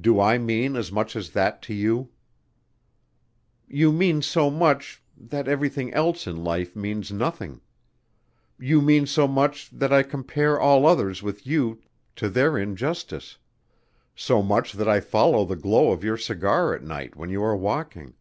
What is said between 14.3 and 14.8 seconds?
much